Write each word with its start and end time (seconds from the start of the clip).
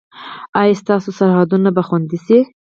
ایا 0.59 0.79
ستاسو 0.81 1.09
سرحدونه 1.19 1.69
به 1.75 1.81
خوندي 1.87 2.17
شي؟ 2.25 2.37